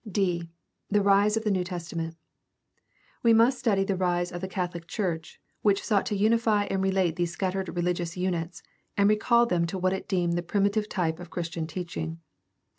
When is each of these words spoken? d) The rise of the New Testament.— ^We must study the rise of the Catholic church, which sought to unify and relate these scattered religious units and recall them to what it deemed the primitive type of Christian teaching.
d) 0.11 0.49
The 0.89 1.03
rise 1.03 1.37
of 1.37 1.43
the 1.43 1.51
New 1.51 1.63
Testament.— 1.63 2.15
^We 3.23 3.35
must 3.35 3.59
study 3.59 3.83
the 3.83 3.95
rise 3.95 4.31
of 4.31 4.41
the 4.41 4.47
Catholic 4.47 4.87
church, 4.87 5.39
which 5.61 5.83
sought 5.85 6.07
to 6.07 6.15
unify 6.17 6.63
and 6.63 6.81
relate 6.81 7.17
these 7.17 7.29
scattered 7.33 7.75
religious 7.75 8.17
units 8.17 8.63
and 8.97 9.07
recall 9.07 9.45
them 9.45 9.67
to 9.67 9.77
what 9.77 9.93
it 9.93 10.07
deemed 10.09 10.33
the 10.33 10.41
primitive 10.41 10.89
type 10.89 11.19
of 11.19 11.29
Christian 11.29 11.67
teaching. 11.67 12.19